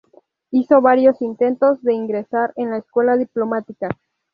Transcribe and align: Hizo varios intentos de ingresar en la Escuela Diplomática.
Hizo 0.49 0.81
varios 0.81 1.21
intentos 1.21 1.79
de 1.83 1.93
ingresar 1.93 2.53
en 2.55 2.71
la 2.71 2.77
Escuela 2.79 3.17
Diplomática. 3.17 3.87